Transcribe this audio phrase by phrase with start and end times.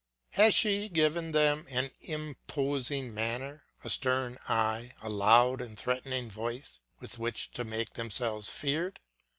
[0.31, 6.79] Has she given them an imposing manner, a stern eye, a loud and threatening voice
[6.99, 8.99] with which to make themselves feared?